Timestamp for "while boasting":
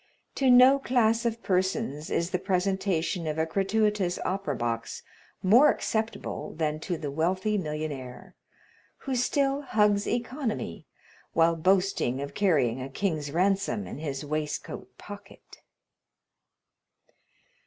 11.33-12.19